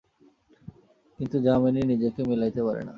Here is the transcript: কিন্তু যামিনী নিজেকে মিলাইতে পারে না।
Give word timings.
কিন্তু 1.19 1.37
যামিনী 1.45 1.81
নিজেকে 1.91 2.21
মিলাইতে 2.29 2.61
পারে 2.67 2.81
না। 2.81 2.89